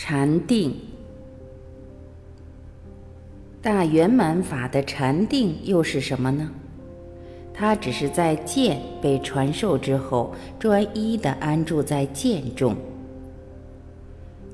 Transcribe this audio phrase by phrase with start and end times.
[0.00, 0.72] 禅定，
[3.60, 6.48] 大圆满法的禅定又是什么呢？
[7.52, 12.76] 它只是在剑被传授之后，专一的安住在剑中。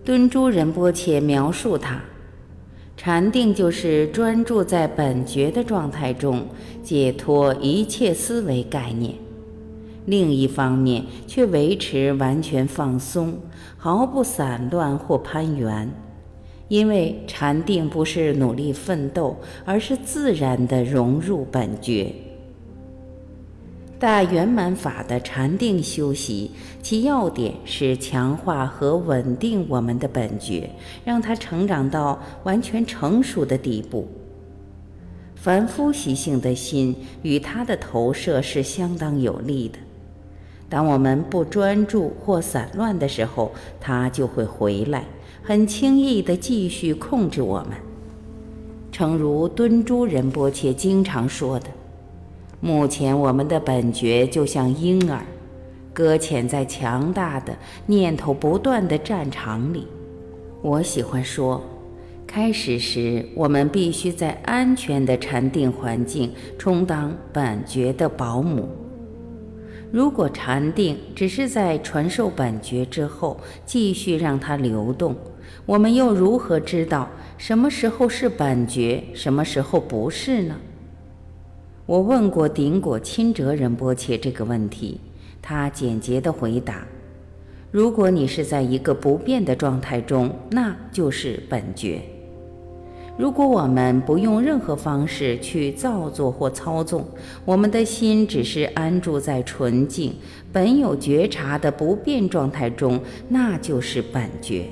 [0.03, 2.01] 敦珠仁波切描述它：
[2.97, 6.47] 禅定就是专注在本觉的状态中，
[6.83, 9.15] 解脱一切思维概念。
[10.07, 13.39] 另一方面，却维持完全放松，
[13.77, 15.91] 毫不散乱或攀援，
[16.69, 22.13] 因为禅定不是努力奋斗，而是自然的融入本觉。
[23.99, 26.51] 大圆满法的禅定修习，
[26.83, 30.69] 其要点是强化和稳定我们的本觉，
[31.03, 34.07] 让它成长到完全成熟的地步。
[35.35, 39.79] 凡夫习性的心与它的投射是相当有利的。
[40.75, 45.05] 当我们不专注或散乱的时候，它就会回来，
[45.41, 47.79] 很轻易地继续控制我们。
[48.91, 51.69] 诚如敦珠仁波切经常说的
[52.61, 55.25] ：“目前我们的本觉就像婴儿，
[55.93, 57.55] 搁浅在强大的
[57.87, 59.87] 念头不断的战场里。”
[60.61, 61.63] 我喜欢说，
[62.27, 68.69] 开始时我们必须在安全的禅定环境充当本觉的保姆。
[69.93, 75.17] 如果禅定只是在传授本觉之后继续让它流动，
[75.67, 77.09] 我们又如何知道
[77.39, 80.57] 什么时候是本觉，什么时候不是呢？
[81.87, 85.01] 我问过顶果钦哲仁波切这个问题，
[85.43, 86.87] 他简洁地回答：
[87.71, 92.03] 如果你是在一个不变的状态中，那就是本觉。
[93.17, 97.05] 如果我们不用任何方式去造作或操纵，
[97.45, 100.13] 我们的心只是安住在纯净、
[100.53, 104.65] 本有觉察的不变状态中，那就是本觉。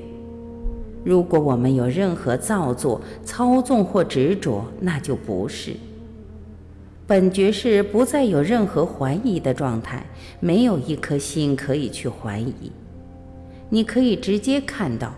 [1.04, 5.74] 如果我们有任何造作、操纵或执着，那就不是。
[7.06, 10.04] 本觉是不再有任何怀疑的状态，
[10.40, 12.72] 没有一颗心可以去怀疑。
[13.68, 15.14] 你可以直接看到。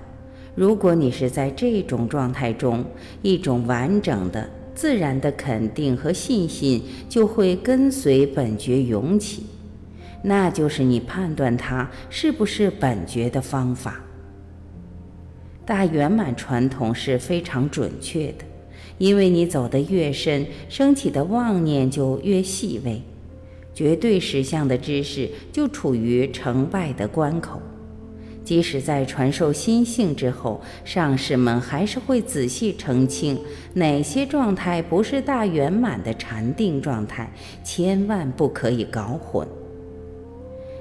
[0.55, 2.85] 如果你是在这种状态中，
[3.23, 9.47] 一种完整的、自然的肯定和信心就会跟随本觉涌起，
[10.23, 14.01] 那就是你判断它是不是本觉的方法。
[15.67, 18.45] 大圆满传统是非常准确的，
[18.99, 23.03] 因为你走得越深，升起的妄念就越细微，
[23.75, 27.61] 绝对实相的知识就处于成败的关口。
[28.45, 33.41] 即使在传授心性之后，上师们还是会仔细澄清
[33.73, 37.33] 哪些状态不是大圆满的禅定状态，
[37.65, 39.49] 千万不可以搞混。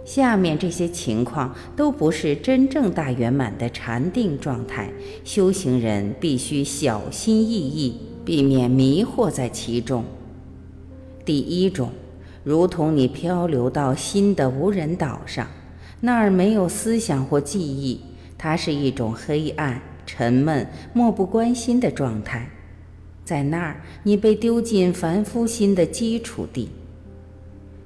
[0.03, 4.91] 下面这些情况都不是真正大圆满的禅定状态，
[5.23, 10.03] 修行人必须小心翼翼，避免迷惑在其中。
[11.23, 11.89] 第一种，
[12.43, 15.47] 如同你漂流到新的无人岛上。
[16.05, 18.01] 那儿没有思想或记忆，
[18.37, 22.49] 它是一种黑暗、沉闷、漠不关心的状态。
[23.23, 26.67] 在那儿，你被丢进凡夫心的基础地。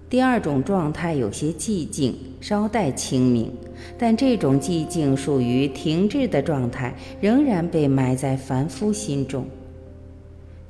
[0.09, 3.53] 第二种状态有些寂静，稍带清明，
[3.99, 9.45] 但这种寂静属于停滞的状态，仍然被埋在凡夫心中。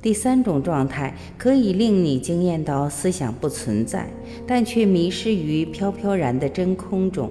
[0.00, 4.08] 第三种状态可以令你惊艳到思想不存在，
[4.46, 7.30] 但却迷失于飘飘然的真空中。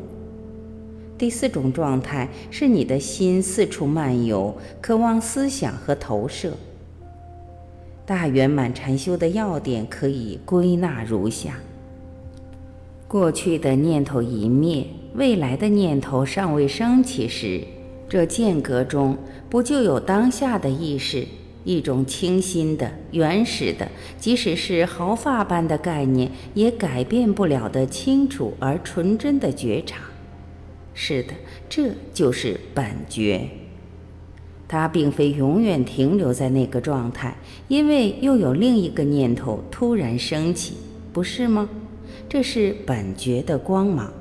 [1.17, 6.53] 第四种状态是你的心四处漫游，渴望思想和投射。
[8.05, 11.59] 大圆满禅修的要点可以归纳如下：
[13.07, 14.85] 过去的念头一灭，
[15.15, 17.61] 未来的念头尚未升起时，
[18.09, 19.17] 这间隔中
[19.49, 21.25] 不就有当下的意识？
[21.67, 23.85] 一种清新的、原始的，
[24.17, 29.97] 即使是毫发般的概念，也改变不了的清楚而纯真的觉察。
[30.93, 31.33] 是的，
[31.67, 33.49] 这就是本觉。
[34.65, 37.35] 它并非永远停留在那个状态，
[37.67, 40.75] 因为又有另一个念头突然升起，
[41.11, 41.69] 不是吗？
[42.29, 44.11] 这是本觉的光芒。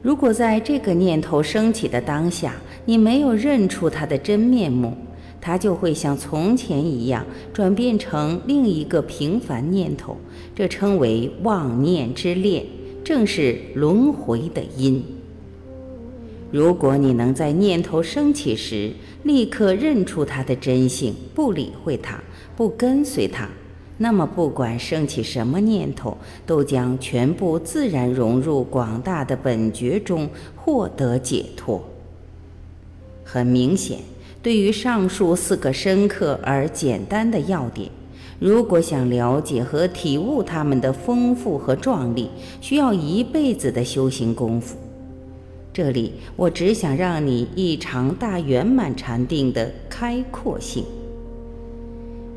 [0.00, 2.54] 如果在这个念头升起的当下，
[2.86, 4.96] 你没有认出它的真面目。
[5.40, 10.16] 它就会像从前一样转变成另一个平凡念头，
[10.54, 12.64] 这称为妄念之恋，
[13.02, 15.02] 正是轮回的因。
[16.52, 18.92] 如果你能在念头升起时
[19.22, 22.20] 立刻认出它的真性，不理会它，
[22.56, 23.48] 不跟随它，
[23.98, 31.82] 那么不管升起什么念头，都将全部自然融入广大的本觉中，获得解脱。
[33.22, 34.00] 很明显，
[34.42, 37.90] 对于上述四个深刻而简单的要点，
[38.38, 44.78] 如果想了解和体悟它们的丰富和壮丽，需要一辈子的修行功夫。
[45.74, 50.84] 这里，我只想让你一尝大圆满禅定的开阔性。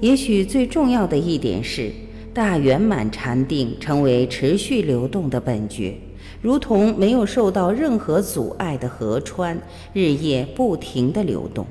[0.02, 1.90] 也许最重要的一点是，
[2.34, 5.96] 大圆满禅定成为持续流动的本觉，
[6.42, 9.58] 如同没有受到任何阻碍的河川，
[9.94, 11.66] 日夜不停地流动。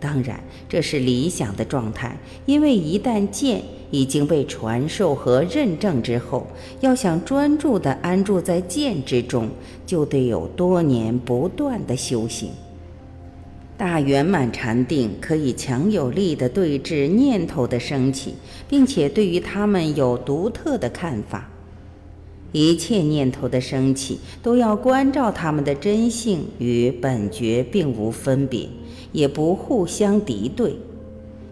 [0.00, 0.38] 当然，
[0.68, 6.46] 这是理想的状态，因为一旦剑已经被传授和认证之后，
[6.80, 9.48] 要想专注地安住在剑之中，
[9.86, 12.50] 就得有多年不断的修行。
[13.76, 18.34] 大圆满禅定可以强有力地对治念头的升起，
[18.68, 21.48] 并且对于他们有独特的看法。
[22.54, 28.68] 一切念头的升起都要关照他们的真性与本觉并无分别，
[29.10, 30.76] 也不互相敌对。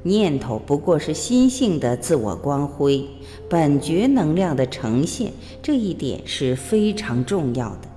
[0.05, 3.05] 念头不过是心性的自我光辉，
[3.49, 7.89] 本觉能量的呈现，这一点是非常重要的。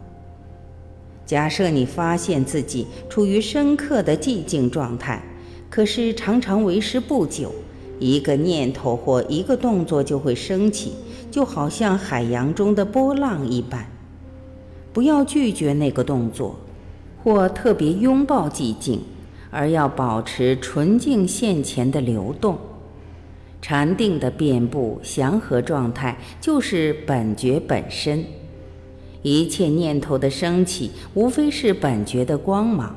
[1.28, 5.24] 假设你发现自己处于深刻的寂静状态，
[5.70, 7.54] 可是常常为时不久，
[8.00, 10.94] 一个念头或一个动作就会升起，
[11.36, 13.86] 就好像海洋中的波浪一般。
[14.94, 16.56] 不要拒绝那个动作，
[17.22, 19.02] 或特别拥抱寂静，
[19.52, 22.58] 而要保持纯净现前的流动。
[23.62, 28.24] 禅定的遍布祥和状态，就是本觉本身。
[29.22, 32.96] 一切念头的升起，无非是本觉的光芒，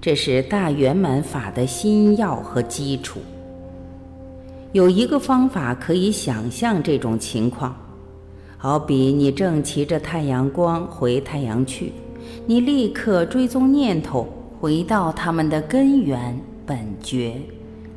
[0.00, 3.20] 这是大圆满法的心要和基础。
[4.72, 7.74] 有一个方法可以想象这种情况，
[8.56, 11.92] 好比你正骑着太阳光回太阳去，
[12.46, 14.28] 你立刻追踪念头，
[14.60, 17.34] 回到它们的根源本觉。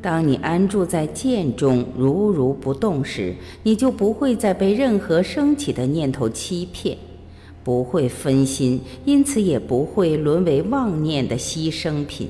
[0.02, 6.98] 当你安住在见中，如如不动时，你就不会再被任何升起的念头欺骗。
[7.64, 12.28] 不会分心，因此也不会沦为妄念的牺牲品。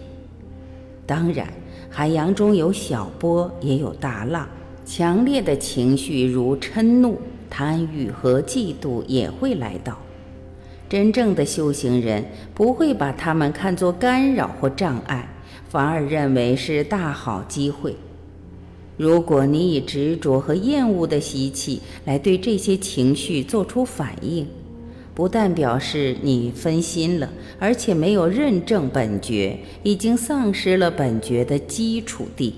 [1.08, 1.52] 当然，
[1.96, 4.50] 海洋中有小波，也有大浪，
[4.84, 7.20] 强烈的情绪如嗔怒、
[7.52, 9.96] 贪欲和嫉妒也会来到。
[10.90, 12.26] 真正的修行人
[12.56, 15.30] 不会把他们看作干扰或障碍，
[15.70, 17.96] 反而认为是大好机会。
[18.98, 24.48] 如果你以执着和厌恶的习气来对这些情绪做出反应，
[25.16, 27.30] 不但表示你分心了，
[27.60, 32.56] 而且没有认证本觉，已经丧失了本觉的基础地。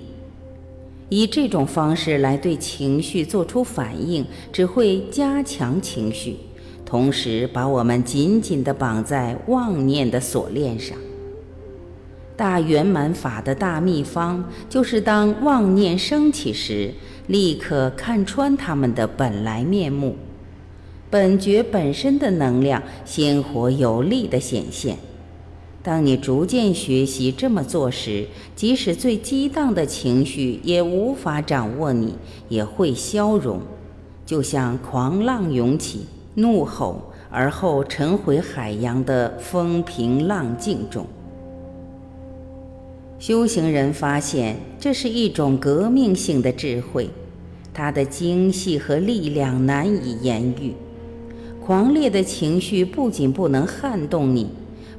[1.09, 6.37] 以这种方式来对情绪做出反应，只会加强情绪，
[6.85, 10.97] 同时把我们紧紧地绑在妄念的锁链上。
[12.37, 16.93] 大圆满法的大秘方，就是当妄念升起时，
[17.27, 20.15] 立刻看穿他们的本来面目。
[21.09, 24.97] 本觉本身的能量鲜活有力的显现。
[25.83, 28.25] 当你逐渐学习这么做时，
[28.55, 32.15] 即使最激荡的情绪也无法掌握你，
[32.49, 33.59] 也会消融，
[34.25, 36.99] 就像狂浪涌起、怒吼
[37.29, 41.05] 而后沉回海洋的风平浪静中。
[43.19, 47.09] 修行人发现，这是一种革命性的智慧，
[47.73, 50.73] 它的精细和力量难以言喻。
[51.65, 54.51] 狂烈的情绪不仅不能撼动你，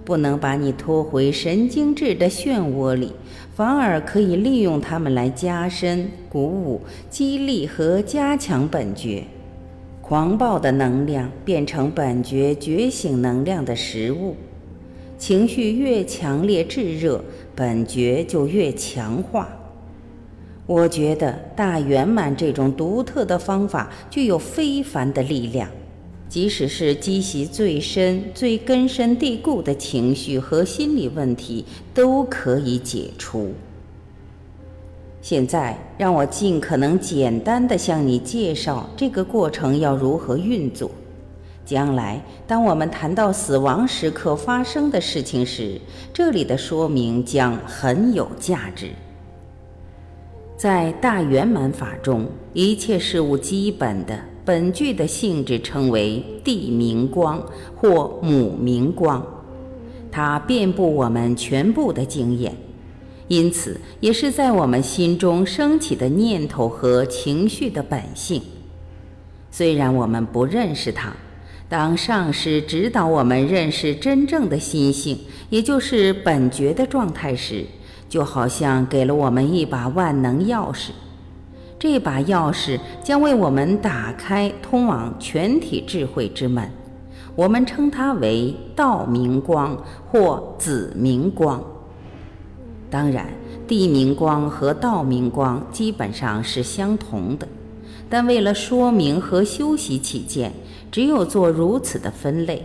[0.04, 3.12] 不能把你拖回神经质的漩涡里，
[3.54, 9.22] 反而可以利用它们来加深、鼓舞、激励和加强本觉。
[10.02, 14.34] 狂暴的能量变成本觉觉醒能量的食物。
[15.16, 17.22] 情绪越强烈炙热，
[17.54, 19.48] 本觉就越强化。
[20.66, 25.68] 我觉得大圆满这种独特的方法具有非凡的力量。
[26.28, 31.64] 即使是积习最深、最根深蒂固的情绪和心理问题，
[31.94, 33.52] 都可以解除。
[35.22, 40.90] 现在，让我尽可能简单的向你介绍这个过程要如何运作。
[41.64, 45.80] 将来，当我们谈到死亡时刻发生的事情时，
[46.12, 48.90] 这里的说明将很有价值。
[50.56, 54.16] 在大圆满法中，一切事物基本的。
[54.46, 59.26] 本句的性质称为地明光或母明光，
[60.08, 62.54] 它遍布我们全部的经验，
[63.26, 68.40] 因此也是在我们心中升起的念头和情绪的本性。
[69.50, 71.12] 虽然我们不认识它，
[71.68, 75.18] 当上师指导我们认识真正的心性，
[75.50, 77.64] 也就是本觉的状态时，
[78.08, 80.90] 就好像给了我们一把万能钥匙。
[81.78, 86.70] 这把钥匙将为我们打开通往全体智慧之门，
[87.34, 89.76] 我们称它为道明光
[90.10, 91.62] 或子明光。
[92.88, 93.26] 当然，
[93.68, 97.46] 地明光和道明光基本上是相同的，
[98.08, 100.52] 但为了说明和修习起见，
[100.90, 102.64] 只有做如此的分类。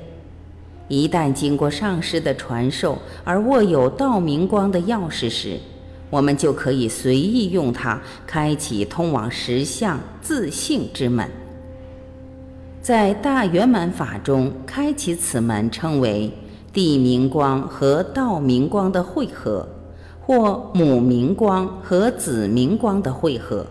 [0.87, 5.57] 一旦经过上师的传授而握有道明光的钥匙时，
[6.11, 11.27] 我们就可以随意用它开启通往实相自性之门。
[12.81, 16.31] 在大圆满法中，开启此门称为
[16.73, 19.67] 地明光和道明光的汇合，
[20.19, 23.65] 或母明光和子明光的汇合。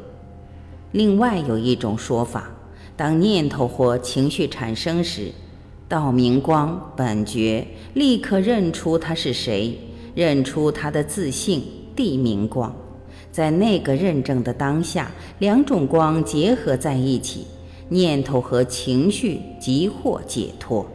[0.93, 2.51] 另外有一种说法，
[2.97, 5.31] 当念头或情绪产生时，
[5.89, 9.77] 道明光本觉立刻认出他是谁，
[10.15, 11.63] 认出他的自性。
[12.01, 12.75] 地明光，
[13.31, 17.47] 在那个认证的当下，两种光结合在一起，
[17.91, 20.87] 念头和情绪即获解脱。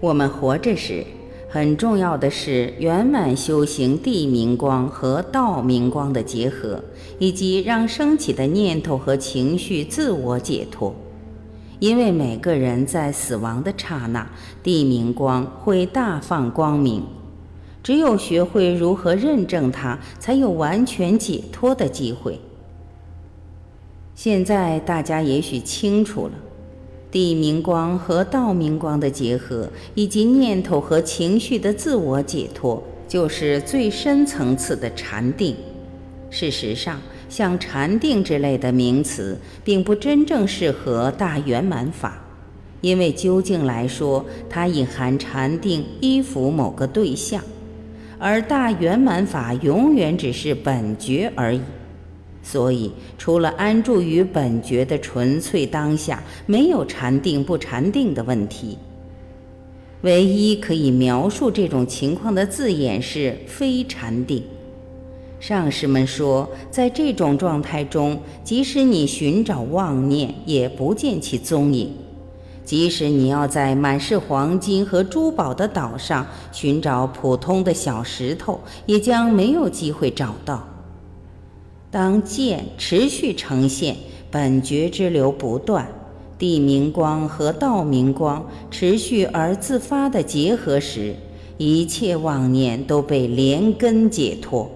[0.00, 1.06] 我们活着时，
[1.48, 6.82] 很重要的是圆满修行地明光和道明光的结合，
[7.20, 10.92] 以及让升起的念头和情绪自我解脱。
[11.78, 14.28] 因为每个人在死亡的刹那，
[14.64, 17.04] 地明光会大放光明。
[17.82, 22.38] 只有学会如何认证它，才有完全解脱的机会。
[24.14, 26.34] 现在大家也许清楚了，
[27.10, 35.56] 地明光和道明光的结合，以及念头和情绪的自我解脱，就是最深层次的禅定。
[36.28, 42.22] 事实上，像禅定之类的名词，并不真正适合大圆满法，
[42.82, 47.42] 因为究竟来说，它隐含禅定依附某个对象。
[48.20, 51.62] 而大圆满法永远只是本觉而已，
[52.42, 58.76] 所以除了安住于本觉的纯粹当下，没有禅定不禅定的问题。
[60.02, 64.42] 唯一可以描述这种情况的字眼是非禅定。
[65.38, 71.90] 上师们说，在这种状态中，即使你寻找妄念，也不见其踪影。
[72.70, 80.64] 即使你要在满是黄金和珠宝的岛上寻找普通的小石头，也将没有机会找到。
[81.90, 83.96] 当剑持续呈现，
[84.30, 85.84] 本觉之流不断，
[86.38, 91.16] 地明光和道明光持续而自发的结合时，
[91.58, 94.70] 一切妄念都被连根解脱。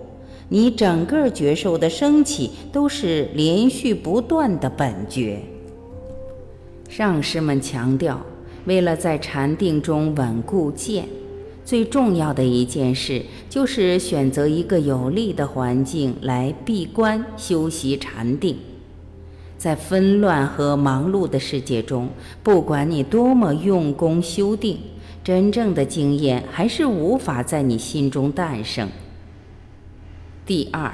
[0.48, 5.40] 你整个觉受的升起都是连续不断的本觉。
[6.96, 8.24] 上师们强调，
[8.66, 11.08] 为了在禅定中稳固见，
[11.64, 13.20] 最重要的一件事
[13.50, 18.56] 就是选择一个有利的环境来闭关修习禅定。
[19.58, 22.08] 在纷乱和忙碌的世界中，
[22.44, 24.78] 不管你多么用功修定，
[25.24, 28.88] 真正的经验还是无法在你心中诞生。
[30.46, 30.92] 第二，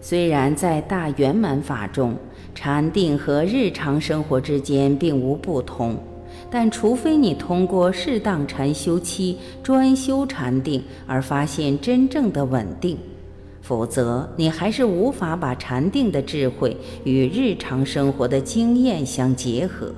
[0.00, 2.16] 虽然在大圆满法中，
[2.56, 5.94] 禅定和日常生活之间并无不同，
[6.50, 12.96] 但除非你通过适当禅修期专修禅定而发现真正的稳定，
[13.60, 19.94] 否则你还是无法把禅定的智慧与日常生活的经验相结合。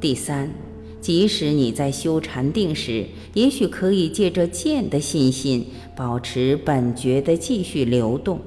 [0.00, 0.48] 第三，
[1.00, 8.38] 即使你在修禅定时，也许可以借着见的信心，保持本觉的继续流动。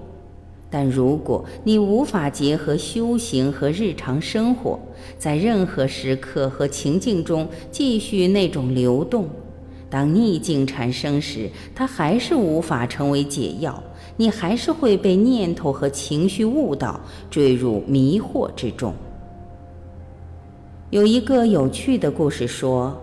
[0.73, 4.79] 但如果你无法结合修行和日常生活，
[5.19, 9.29] 在任何时刻和情境中继续那种流动，
[9.87, 13.83] 当逆境产生时，它还是无法成为解药，
[14.17, 16.99] 你还是会被念头和情绪误导，
[17.29, 18.91] 坠入迷惑之中。
[20.89, 22.99] 有一个有趣的故事说，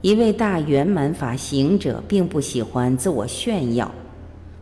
[0.00, 3.88] 一位大圆满法行者并不喜欢自我炫耀。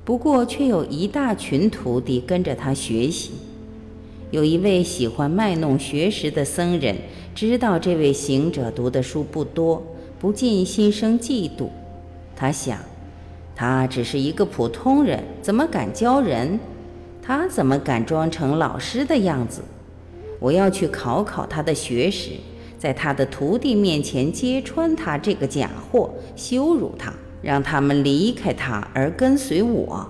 [0.05, 3.33] 不过，却有一大群徒弟跟着他学习。
[4.31, 6.97] 有一位喜欢卖弄学识的僧人，
[7.35, 9.83] 知道这位行者读的书不多，
[10.19, 11.69] 不禁心生嫉妒。
[12.35, 12.79] 他想，
[13.55, 16.59] 他只是一个普通人，怎么敢教人？
[17.23, 19.63] 他怎么敢装成老师的样子？
[20.39, 22.31] 我要去考考他的学识，
[22.79, 27.13] 在他的徒弟面前揭穿他这个假货，羞辱他。
[27.43, 30.09] 让他们离开他而跟随我。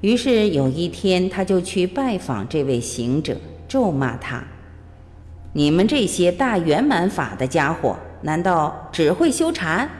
[0.00, 4.44] 于是有一天，他就去拜访这位行者，咒骂他
[5.52, 9.90] ：“你们这些大圆满法的家伙，难道只会修禅？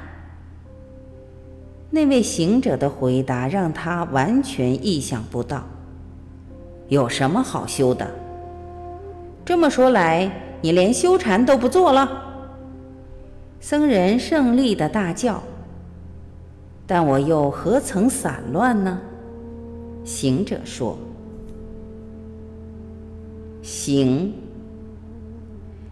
[1.90, 5.66] 那位行者的回答让他完全意想不到。
[6.88, 8.08] 有什么好修的？
[9.44, 10.30] 这么说来，
[10.60, 12.08] 你连修禅都不做了？
[13.58, 15.42] 僧人胜利的大叫。
[16.88, 18.98] 但我又何曾散乱呢？
[20.04, 20.96] 行者说
[23.60, 24.32] ：“行。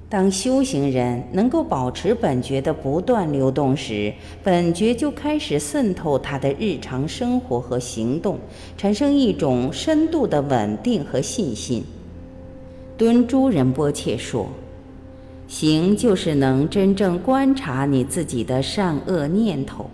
[0.08, 4.10] 当修行人能够保持本觉的不断流动时，
[4.42, 8.38] 本觉就开始渗透他的日常生活和行动，
[8.78, 11.84] 产生一种深度的稳定和信心。”
[12.96, 14.46] 敦珠仁波切说
[15.46, 19.90] ：“行就是能真正观察你自己的善恶念头。”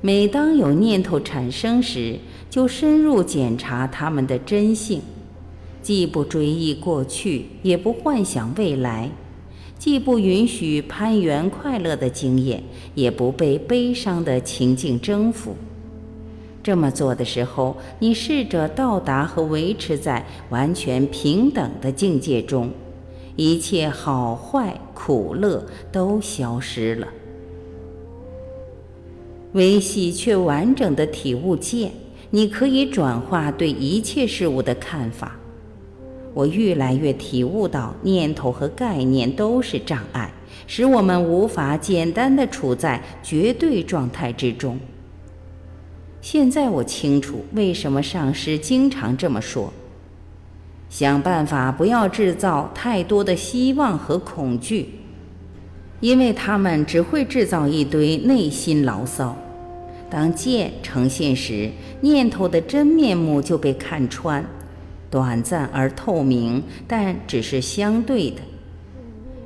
[0.00, 5.02] 每当有念头产生时，就深入检查他们的真性，
[5.82, 9.10] 既不追忆过去，也不幻想未来，
[9.76, 12.62] 既不允许攀缘快乐的经验，
[12.94, 15.56] 也不被悲伤的情境征服。
[16.62, 22.70] 这么做的时候，你试着到达和维持在完全平等的境界中，
[23.34, 27.08] 一切好坏、苦乐都消失了。
[29.52, 31.90] 维系却完整的体悟见，
[32.30, 35.36] 你可以转化对一切事物的看法。
[36.34, 40.30] 我越来越体悟到，念头和概念都是障碍，
[40.66, 44.78] 使我们无法简单的处在绝对状态之中。
[46.20, 49.72] 现在我清楚为什么上师经常这么说：
[50.90, 54.97] 想办法不要制造太多的希望和恐惧。
[56.00, 59.36] 因为他们只会制造一堆内心牢骚。
[60.10, 64.44] 当见呈现时，念头的真面目就被看穿，
[65.10, 68.36] 短暂而透明，但只是相对的。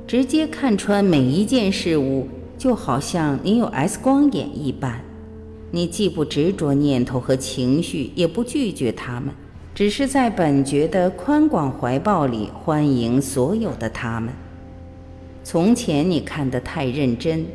[0.07, 5.01] 直接看穿每一件事物，就好像你有 X 光眼一般。
[5.71, 9.33] 你既不执着念头和情绪，也不拒绝他们，
[9.73, 14.31] 只是在本觉的宽广怀抱里欢迎所有的他们。
[15.43, 17.45] 从前你看得太认真，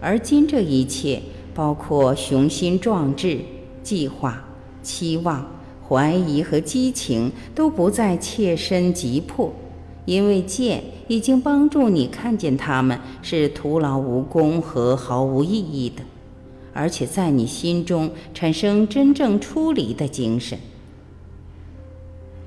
[0.00, 1.20] 而今这一切，
[1.52, 3.40] 包括雄心壮志、
[3.82, 4.44] 计划、
[4.82, 5.44] 期望、
[5.86, 9.52] 怀疑和激情，都不再切身急迫，
[10.04, 16.02] 因为见已经帮助你看见他们是徒劳无功和毫无意义的，
[16.72, 20.58] 而且在你心中产生真正出离的精神。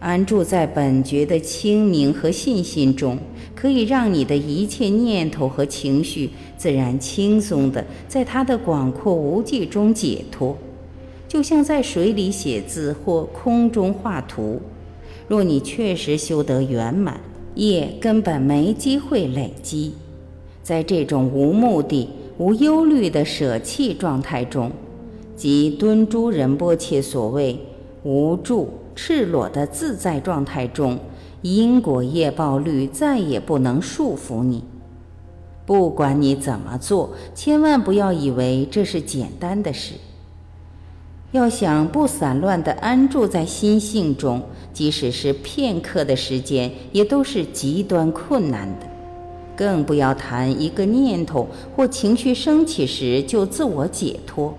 [0.06, 3.18] 安住在本觉的清明和信心中，
[3.56, 10.56] 可以让你的一切念头和情绪自然轻松地在它的广阔无际中解脱，
[11.28, 14.62] 就像在水里写字或空中画图。
[15.28, 17.20] 若你确实修得圆满，
[17.56, 19.94] 业根本没机会累积。
[20.62, 24.72] 在这种无目的、无忧虑的舍弃状态中，
[25.36, 27.58] 即敦珠仁波切所谓
[28.04, 28.70] 无助。
[28.96, 30.98] 赤裸的自在状态中，
[31.42, 34.64] 因果业报律再也不能束缚你。
[35.66, 39.96] 不管你怎么做，千万不要以为这是简单的事。
[41.32, 48.88] 要想不散乱地安住在心性中，即使是片刻的时间，也都是极端困难的。
[49.56, 54.54] 更不要谈一个念头或情绪升起时就自我解脱。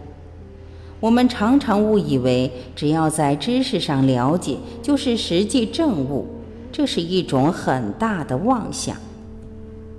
[0.98, 6.26] 我们常常误以为，只要在知识上了解，就是实际证悟，
[6.72, 8.96] 这是一种很大的妄想。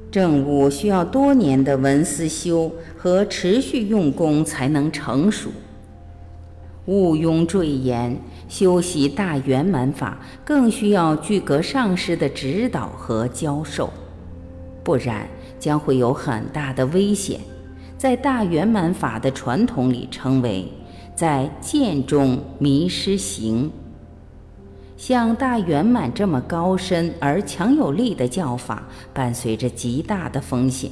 [0.09, 5.51] 证悟需要多年的闻思修和持续用功才能成熟。
[6.85, 13.91] 毋庸赘言，修习大圆满法更需要具格上师的指导和教授，
[14.83, 15.27] 不然
[15.59, 17.39] 将会有很大的危险。
[17.97, 20.65] 在大圆满法的传统里，称为。
[21.17, 23.71] 在见中迷失行，
[24.95, 30.91] 像大圆满这么高深而强有力的教法，伴随着极大的风险。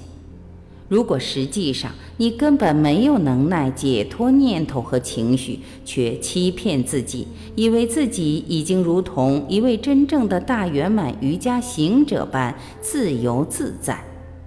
[0.89, 14.03] 如果实际上你根本没有能耐解脱念头和情绪，却欺骗自己，以为自己已经如同一位真正的大圆满瑜伽行者般自由自在，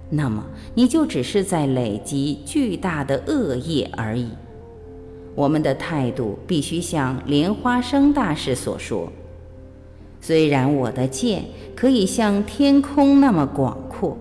[0.09, 4.27] 那么你就只是在累积巨大的恶业而已。
[5.35, 9.11] 我们的态度必须像莲花生大师所说
[10.19, 14.17] ：“虽然我的剑可以像天空那么广阔，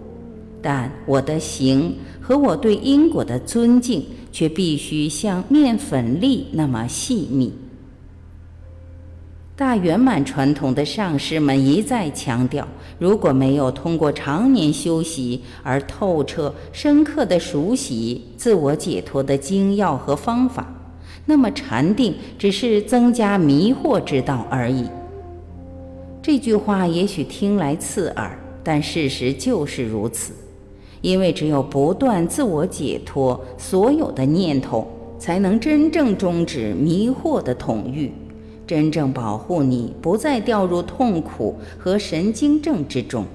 [0.62, 7.52] 但我的行和我对因果的尊敬却必须像面粉粒那么细密。”
[9.56, 12.68] 大圆满传统的上师们一再强调，
[13.00, 20.72] 如果没有通过常年修习而透彻深刻的熟悉自我解脱的精要和方法，
[21.30, 24.86] 那么禅定只是增加迷惑之道而已。
[26.22, 30.32] 这句话也许听来刺耳，但事实就是如此。
[31.02, 34.88] 因为只有不断自我解脱所有的念头，
[35.18, 38.10] 才能真正终止迷惑的统御。
[38.66, 43.26] 真正保护你不再掉入痛苦和神经症之中。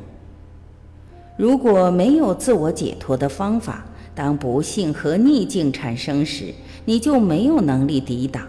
[1.38, 6.54] 如果没有自我解脱的方法，当不幸和逆境产生时，
[6.86, 8.44] 你就没有能力抵挡。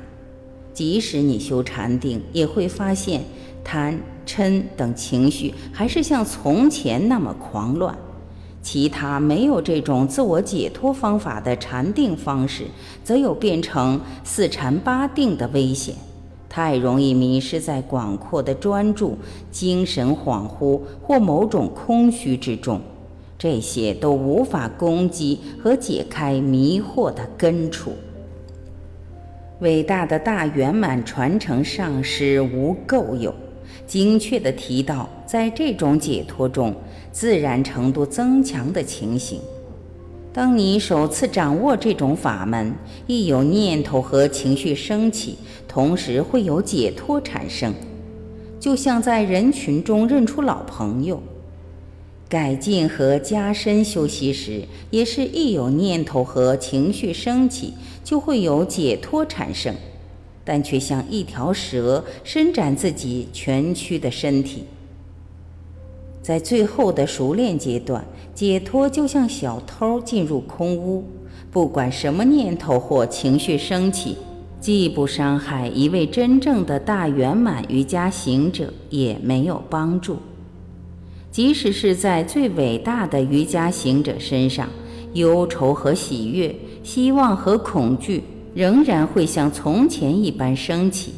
[0.72, 3.22] 即使你修禅定，也会发现
[3.62, 7.96] 贪嗔等情绪还是像从前那么狂乱。
[8.60, 12.64] 其他没有这种自我解脱方法的禅定方式，
[13.04, 15.94] 则有变成四禅八定的危险。
[16.48, 19.18] 太容易迷失在广阔的专注、
[19.50, 22.80] 精神恍惚或某种空虚之中，
[23.36, 27.92] 这些都无法攻击和解开迷惑的根处。
[29.64, 33.34] 伟大的大圆满传承上师无垢有，
[33.86, 36.76] 精确地提到，在这种解脱中，
[37.10, 39.40] 自然程度增强的情形。
[40.34, 42.74] 当你首次掌握这种法门，
[43.06, 47.72] 一有念头和情绪升起，同时会有解脱产生，
[48.60, 51.22] 就像在人群中认出老朋友。
[52.26, 59.74] 改进和加深修习时，也是一有念头和情绪升起，就会有解脱产生，
[60.44, 64.64] 但却像一条蛇伸展自己蜷曲的身体。
[66.22, 71.04] 在最后的熟练阶段，解脱就像小偷进入空屋，
[71.50, 74.16] 不管什么念头或情绪升起，
[74.60, 80.16] 既不伤害一位真正的大圆满瑜伽行者，也没有帮助。
[81.30, 84.68] 即使是在最伟大的瑜伽行者身上，
[85.12, 86.54] 忧愁和喜悦、
[86.84, 88.22] 希望和恐惧，
[88.54, 91.14] 仍然会像从前一般升起。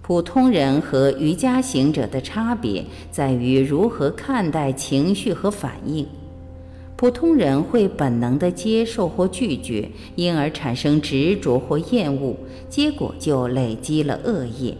[0.00, 6.06] 普通人和瑜伽行者的差别在于如何看待情绪和反应。
[6.96, 12.36] 普通人会本能地接受或拒绝，因而产生执着或厌恶，
[12.70, 14.76] 结果就累积了恶业。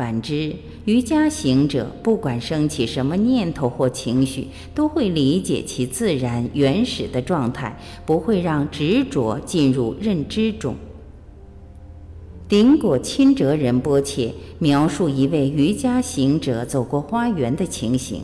[0.00, 10.74] 反之，瑜伽行者不管升起什么念头或情绪，都会理解其自然原始的状态，不会让执着进入认知中。
[12.48, 18.22] 顶果钦哲仁波切描述一位瑜伽行者走过花园的情形，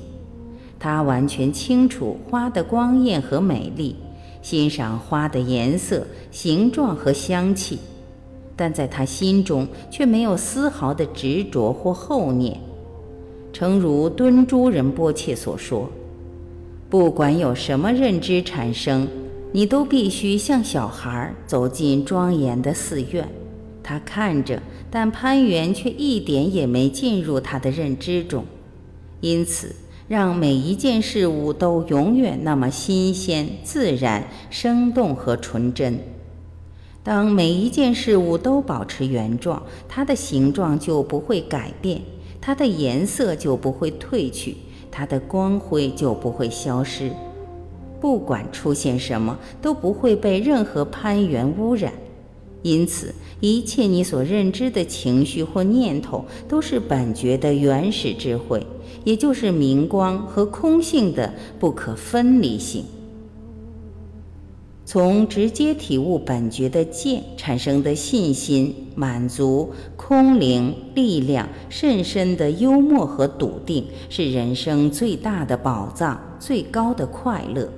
[0.79, 3.97] 他完全清楚花的光艳和美丽，
[4.41, 7.79] 欣赏花的颜色、形状和香气，
[8.57, 12.59] 但在他心中却没有丝毫的执着或后念。
[13.53, 15.91] 诚如敦珠仁波切所说
[16.91, 19.07] ：“不管有什么认知产生，
[19.53, 23.29] 你都必须像小孩走进庄严的寺院。”
[23.83, 28.45] 他看着，但攀援却一点也没进入他的认知中，
[29.21, 29.77] 因此
[30.09, 36.01] 让每一件事物都永远那么新鲜、自然、生动和纯真。
[37.07, 42.03] 当每一件事物都保持原状，它的形状就不会改变，
[42.41, 44.57] 它的颜色就不会褪去，
[44.91, 47.13] 它的光辉就不会消失。
[48.01, 51.93] 不管出现什么，都不会被任何攀援污染。
[52.63, 58.67] 因此，一切你所认知的情绪或念头，都是本觉的原始智慧，
[59.05, 62.85] 也就是明光和空性的不可分离性。
[64.87, 77.69] 从直接体悟本觉的见产生的信心、满足、空灵、力量、甚深的幽默和笃定，是人生最大的宝藏、最高的快乐。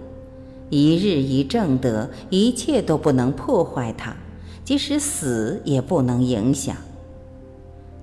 [0.69, 4.15] 一日一正德，一切都不能破坏它。
[4.63, 6.77] 即使死也不能影响。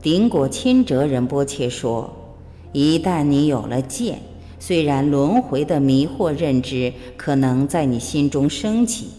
[0.02, 2.12] 顶果钦哲仁波切说
[2.74, 4.20] ：“一旦你有了见，
[4.60, 9.10] 虽然轮回的迷惑认知可能在你心中升起，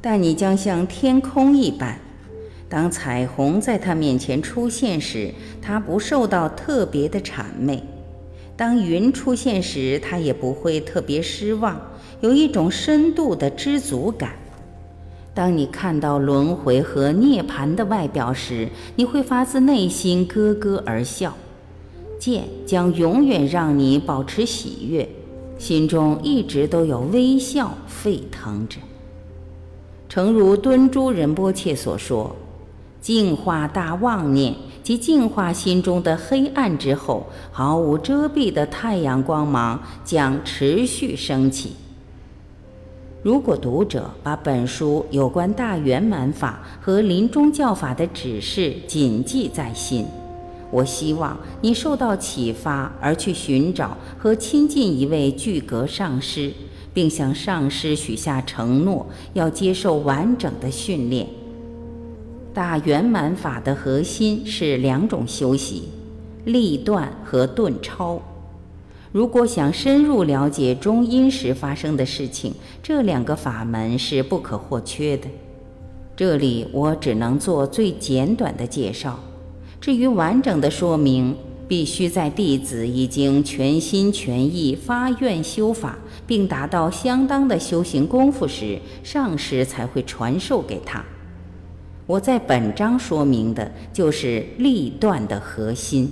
[0.00, 1.98] 但你将像天空一般。
[2.68, 7.78] 当彩虹在他面前出现时，他不受到特别的谄媚；
[8.56, 11.78] 当云出现时，他也不会特别失望，
[12.20, 14.32] 有一种深度的知足感。”
[15.34, 21.34] 当你看到轮回和涅槃的外表时，你会发自内心咯咯而笑。
[22.22, 25.08] 见将永远让你保持喜悦，
[25.58, 28.78] 心中一直都有微笑沸腾着。
[30.08, 32.36] 诚如敦珠仁波切所说
[33.02, 34.54] ：“净化大妄念，
[34.84, 41.72] 及净化心中的黑暗之后，毫无遮蔽的太阳光芒将持续升起。
[43.24, 50.06] 如果读者把本书有关大圆满法和临终教法的指示谨记在心，
[50.72, 56.50] 我希望你受到启发而去寻找和亲近一位具格上师，
[56.94, 61.28] 并向上师许下承诺，要接受完整的训练。
[62.54, 65.90] 大圆满法的核心是两种修习：
[66.46, 68.20] 立断和顿超。
[69.12, 75.28] 如果想深入了解中阴时发生的事情，这两个法门是不可或缺的。
[76.16, 79.18] 这里我只能做最简短的介绍。
[79.82, 91.04] 至于完整的说明，必须在弟子已经全心全意发愿修法，并达到相当的修行功夫时，上师才会传授给他。
[92.06, 96.08] 我在本章说明的就是立断的核心。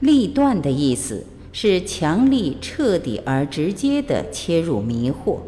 [0.00, 1.24] 立断的意思。
[1.50, 5.38] 是强力、彻底而直接地切入迷惑。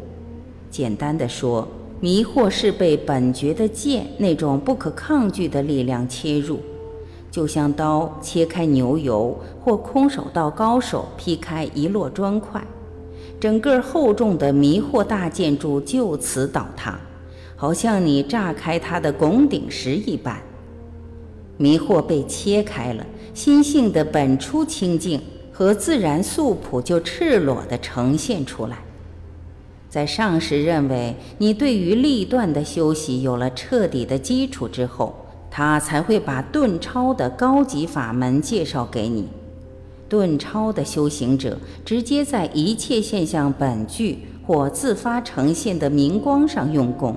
[0.69, 1.65] 简单的说，
[2.01, 6.59] 迷惑是被本觉的剑那种不可抗拒的力量切入，
[7.31, 12.61] 就像刀切开牛油，或空手道高手劈开一摞砖块，
[13.39, 16.99] 整个厚重的迷惑大建筑就此倒塌，
[17.55, 20.39] 好像你炸开它的拱顶石一般。
[21.57, 25.19] 迷惑被切开了，心性的本初清净。
[25.53, 28.79] 和自然素朴就赤裸地呈现出来。
[29.89, 35.13] 在上师认为你对于立断的修习有了彻底的基础之后，
[35.51, 39.27] 他才会把顿超的高级法门介绍给你。
[40.09, 47.15] 顿超的修行者直接在一切现象本具或自发呈现的明光上用功，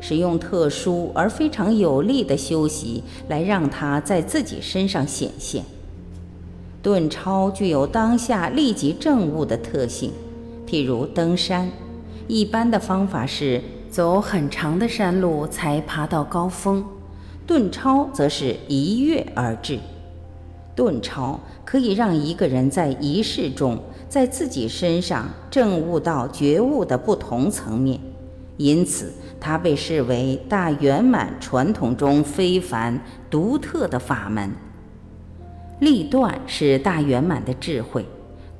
[0.00, 5.64] 使用特殊而非常有力的修习来让它在自己身上显现。
[6.82, 10.12] 顿超具有当下立即证悟的特性，
[10.68, 11.68] 譬如登山，
[12.28, 16.84] 一般的方法是走很长的山路才爬到高峰，
[17.46, 19.78] 顿超则是一跃而至。
[20.74, 23.78] 顿超可以让一个人在一世中，
[24.08, 27.98] 在自己身上证悟到觉悟的不同层面，
[28.58, 34.50] 因此它被视为大圆满传统中非凡独特的法门。
[35.80, 38.04] 立断是大圆满的智慧，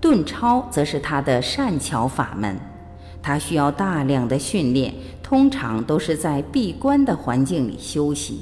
[0.00, 2.56] 顿超则是他的善巧法门。
[3.22, 8.38] 他需要大量的训练，通常都是在闭关的环境里修行。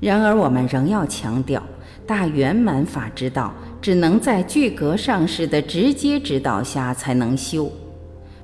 [0.00, 1.62] 然而，我们仍要强调，
[2.06, 7.70] 大圆满法之道只能在具格上师的直接指导下才能修，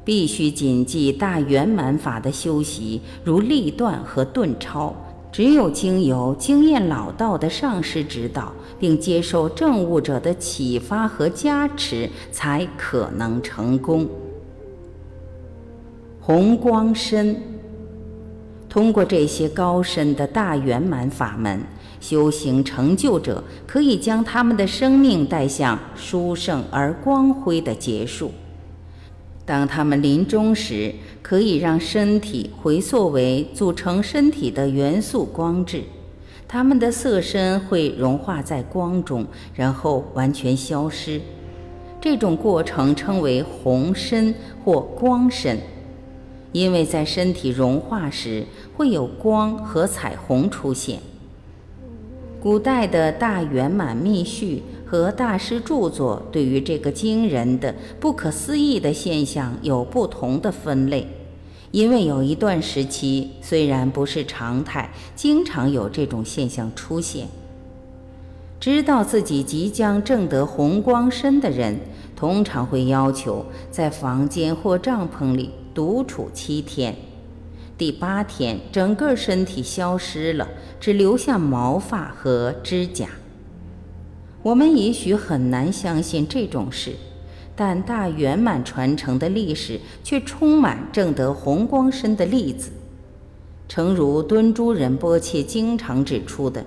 [0.05, 4.95] 必须谨记大圆满法的修习，如立断和顿超。
[5.33, 14.09] 只有经由经验老道的上师指导，并接受证悟者的启发和加持，才可能成功。
[16.21, 17.39] 红光身，
[18.77, 21.63] 通过这些高深的大圆满法门，
[21.99, 28.31] 修行成就者可以将他们的生命带向殊胜而光辉的结束。
[29.47, 35.83] 当他们临终时，可以让身体回溯为组成身体的元素光质，
[36.47, 41.19] 它们的色身会融化在光中，然后完全消失。
[41.99, 45.59] 这种过程称为红身或光身，
[46.57, 51.01] 因为在身体融化时会有光和彩虹出现。
[52.41, 54.63] 古代的大圆满密续。
[54.89, 61.09] 和大师著作对于这个惊人的、不可思议的现象有不同的分类，
[61.73, 67.27] 因为有一段时期虽然不是常态，经常有这种现象出现。
[68.61, 71.77] 知道自己即将证得红光身的人，
[72.15, 76.97] 通常会要求在房间或帐篷里独处七天，
[77.77, 80.49] 第八天整个身体消失了，
[80.81, 83.11] 只留下毛发和指甲。
[84.43, 86.95] 我们也许很难相信这种事，
[87.55, 92.71] 但大圆满传承的历史却充满正得红光身的例子。
[93.69, 96.65] 诚如敦珠仁波切经常指出的，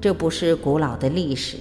[0.00, 1.56] 这不是古老的历史。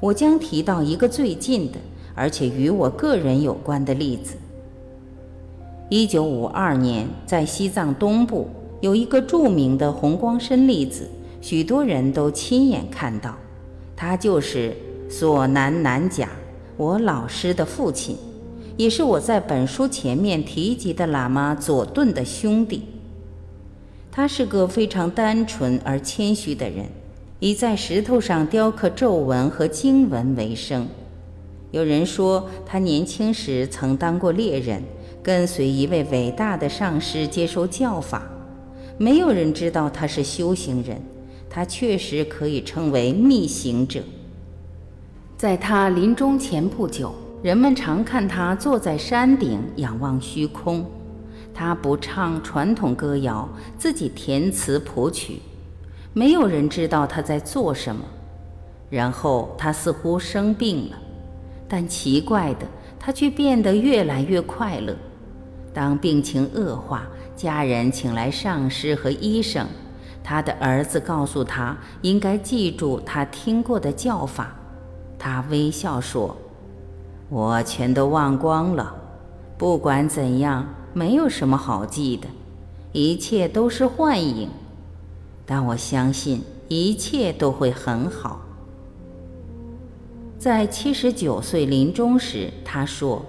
[0.00, 1.78] 我将提到一个最近的，
[2.16, 4.34] 而且与我个人有关的例子。
[5.90, 8.48] 一九五二年，在西藏东部
[8.80, 13.36] 有一个著名的红光身粒子，许多人都亲眼看到，
[13.94, 14.74] 他就是。
[15.12, 16.28] 索南南甲，
[16.76, 18.16] 我老师的父亲，
[18.76, 22.84] 也是我在本书前面提及的喇嘛佐顿的兄弟。
[24.12, 26.86] 他是个非常单纯而谦虚的人，
[27.40, 30.86] 以在石头上雕刻皱纹和经文为生。
[31.72, 34.80] 有人说，他年轻时曾当过猎人，
[35.22, 38.22] 跟随一位伟大的上师接受教法。
[38.98, 41.00] 没有人知道他是修行人，
[41.48, 44.02] 他确实可以称为密行者。
[45.36, 50.84] 在他临终前不久，人们常看他坐在山顶仰望虚空。
[51.54, 55.40] 他不唱传统歌谣，自己填词谱曲。
[56.12, 58.02] 没有人知道他在做什么。
[58.90, 60.98] 然后他似乎生病了，
[61.68, 62.66] 但奇怪的，
[62.98, 64.94] 他却变得越来越快乐。
[65.72, 67.06] 当病情恶化，
[67.36, 69.66] 家人请来上师和医生。
[70.22, 74.54] 他的儿子告诉他，应该记住他听过的教法。
[75.18, 76.36] 他微笑说
[77.28, 78.94] ：“我全都忘光了。
[79.56, 82.26] 不管怎样，没有什么好记的，
[82.92, 84.48] 一切都是幻影。”
[85.46, 88.40] 但我相信一切都会很好。
[90.38, 93.24] 在七十九岁临终时，他说：“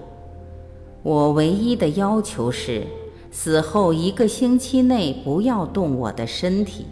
[1.04, 2.86] 我唯一的要求是，
[3.32, 6.86] 死后一个星期内不要动我的身体。”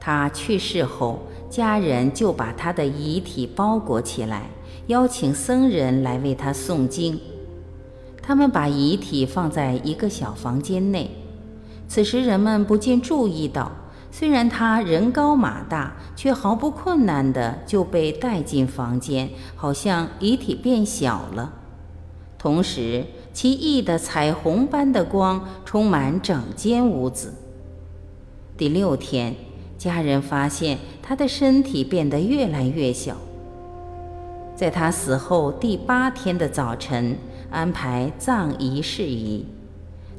[0.00, 1.18] 他去世后，
[1.50, 4.50] 家人就把他的遗体包裹起来，
[4.86, 7.20] 邀请僧人来为他诵经。
[8.22, 11.10] 他们把遗体放在一个小房间内。
[11.88, 13.70] 此时人们不禁注意到，
[14.10, 21.52] 虽然他人高马大，却毫不困难地就被带进房间，好像遗体变小了。
[22.46, 27.34] 同时，奇异的彩虹般的光充满整间屋子。
[28.56, 29.34] 第六天，
[29.76, 33.16] 家人发现他的身体变得越来越小。
[34.54, 37.18] 在他死后第八天的早晨，
[37.50, 39.46] 安排葬仪事宜。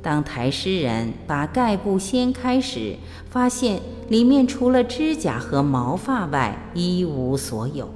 [0.02, 2.98] 当抬尸人把盖布掀开时，
[3.30, 7.90] 发现里面除了指甲和毛发外一无所有。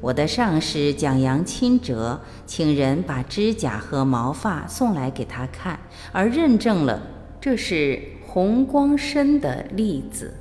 [0.00, 5.78] 我的上师蒋扬钦哲请人把指甲和毛发送来给他看，
[6.12, 7.02] 而认证了
[7.40, 10.32] 这是红光身的例子。